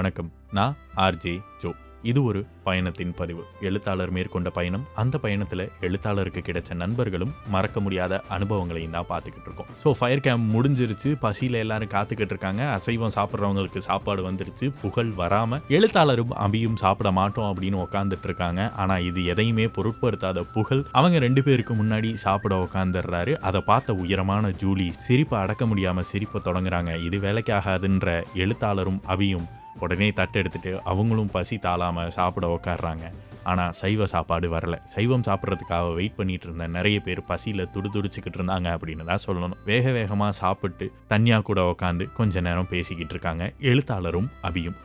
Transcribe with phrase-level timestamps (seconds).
[0.00, 0.28] வணக்கம்.
[0.56, 1.70] நான் RJ Joe
[2.10, 3.42] இது ஒரு பயணத்தின் பதிவு.
[3.68, 4.84] எழுத்தாளர் மேற்கொண்ட பயணம்.
[5.02, 9.68] அந்த பயணத்தில் எழுத்தாளருக்கு கிடைச்ச நண்பர்களும் மறக்க முடியாத அனுபவங்களையும் தான் பார்த்துக்கிட்டு இருக்கோம்.
[9.82, 11.10] ஸோ ஃபயர் கேம்ப் முடிஞ்சிருச்சு.
[11.24, 12.62] பசியில் எல்லாரும் காத்துக்கிட்டு இருக்காங்க.
[12.76, 14.68] அசைவம் சாப்பிட்றவங்களுக்கு சாப்பாடு வந்துருச்சு.
[14.84, 18.72] புகழ் வராமல் எழுத்தாளரும் அபியும் சாப்பிட மாட்டோம் அப்படின்னு உக்காந்துட்டு இருக்காங்க.
[18.84, 20.82] ஆனால் இது எதையுமே பொருட்படுத்தாத புகழ்.
[21.00, 23.34] அவங்க ரெண்டு பேருக்கு முன்னாடி சாப்பிட உக்காந்துடுறாரு.
[23.50, 26.92] அதை பார்த்த உயரமான ஜூலி சிரிப்பை அடக்க முடியாமல் சிரிப்பை தொடங்குறாங்க.
[27.08, 29.48] இது வேலைக்காகாதுன்ற எழுத்தாளரும் அபியும்
[29.78, 34.76] உடனே தட்டு எடுத்துகிட்டு அவங்களும் பசி தாளாமல் சாப்பிட உக்காடுறாங்க ஆனால் சைவ சாப்பாடு வரல.
[34.84, 39.56] சைவம் சாப்பிட்றதுக்காக வெயிட் பண்ணிட்டு இருந்த நிறைய பேர் பசியில் துடுதுடிச்சிக்கிட்டு இருந்தாங்க அப்படின்னு தான் சொல்லணும்.
[39.64, 44.76] வேக வேகமாக சாப்பிட்டு தனியாக கூட உக்காந்து கொஞ்ச நேரம் பேசிக்கிட்டு இருக்காங்க எழுத்தாளரும் அபியும்.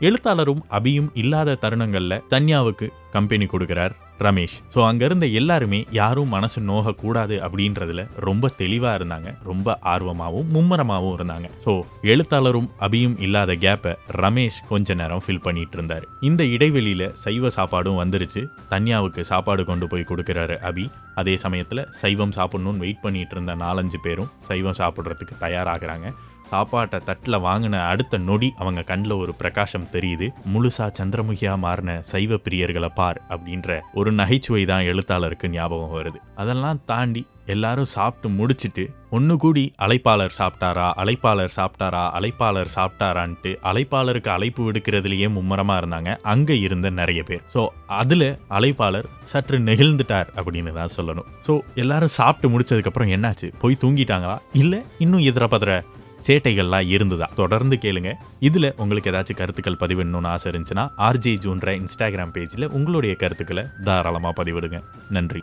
[0.00, 3.92] எழுத்தாளரும் அபியும் இல்லாத தருணங்களில் தன்யாவுக்கு கம்பெனி கொடுக்குறார்.
[4.26, 4.56] ரமேஷ்.
[4.74, 9.28] ஸோ அங்கே இருந்த எல்லாருமே யாரும் மனசு நோகக்கூடாது அப்படின்றதுல ரொம்ப தெளிவாக இருந்தாங்க.
[9.50, 11.48] ரொம்ப ஆர்வமாகவும் மும்மரமாகவும் இருந்தாங்க.
[11.66, 11.74] ஸோ
[12.12, 18.42] எழுத்தாளரும் அபியும் இல்லாத கேப்பை ரமேஷ் கொஞ்ச நேரம் ஃபில் பண்ணிட்டு இருந்தார் இந்த இடைவெளியில் சைவ சாப்பாடும் வந்துருச்சு.
[18.74, 20.86] தன்யாவுக்கு சாப்பாடு கொண்டு போய் கொடுக்குறாரு அபி.
[21.20, 26.08] அதே சமயத்தில் சைவம் சாப்பிட்ணுன்னு வெயிட் பண்ணிட்டு இருந்த நாலஞ்சு பேரும் சைவம் சாப்பிட்றதுக்கு தயாராகிறாங்க.
[26.52, 30.28] சாப்பாட்டை தட்டில் வாங்கின அடுத்த நொடி அவங்க கண்ணில் ஒரு பிரகாசம் தெரியுது.
[30.54, 36.18] முழுசா சந்திரமுகியா மாறின சைவ பிரியர்களை பார் அப்படின்ற ஒரு நகைச்சுவை தான் எழுத்தாளருக்கு ஞாபகம் வருது.
[36.42, 38.82] அதெல்லாம் தாண்டி எல்லாரும் சாப்பிட்டு முடிச்சிட்டு
[39.16, 46.12] ஒன்று கூடி அழைப்பாளர் சாப்பிட்டாரா அழைப்பாளர் சாப்பிட்டாரா அழைப்பாளர் சாப்பிட்டாரான்ட்டு அழைப்பாளருக்கு அழைப்பு விடுக்கிறதுலையே மும்முரமாக இருந்தாங்க.
[46.32, 47.42] அங்கே இருந்த நிறைய பேர்.
[47.54, 47.62] ஸோ
[48.00, 51.28] அதில் அழைப்பாளர் சற்று நெகிழ்ந்துட்டார் அப்படின்னு தான் சொல்லணும்.
[51.48, 53.50] ஸோ எல்லாரும் சாப்பிட்டு முடிச்சதுக்கப்புறம் என்னாச்சு?
[53.64, 54.38] போய் தூங்கிட்டாங்களா?
[54.62, 55.82] இல்லை இன்னும் எதிர பதற
[56.26, 57.30] சேட்டைகள்லாம் இருந்ததா?
[57.34, 58.14] தொடர்ந்து கேளுங்க.
[58.40, 64.82] இதில் உங்களுக்கு ஏதாச்சும் கருத்துக்கள் பதிவிடணும்னு ஆசை இருந்துச்சுன்னா ஆர்ஜே ஜூன்ற இன்ஸ்டாகிராம் பேஜில் உங்களுடைய கருத்துக்களை தாராளமாக பதிவிடுங்க.
[65.10, 65.40] நன்றி.